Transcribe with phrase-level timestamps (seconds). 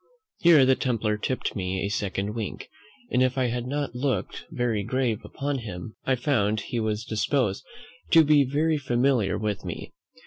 [0.39, 2.67] Here the templar tipped me a second wink,
[3.11, 7.63] and, if I had not looked very grave upon him, I found he was disposed
[8.09, 9.93] to be very familiar with me.